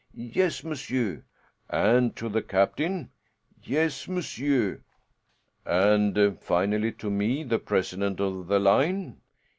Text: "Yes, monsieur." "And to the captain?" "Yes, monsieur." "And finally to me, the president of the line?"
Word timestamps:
"Yes, 0.15 0.63
monsieur." 0.63 1.23
"And 1.69 2.15
to 2.15 2.27
the 2.27 2.41
captain?" 2.41 3.11
"Yes, 3.61 4.07
monsieur." 4.07 4.81
"And 5.63 6.39
finally 6.41 6.91
to 6.93 7.11
me, 7.11 7.43
the 7.43 7.59
president 7.59 8.19
of 8.19 8.47
the 8.47 8.57
line?" 8.57 9.17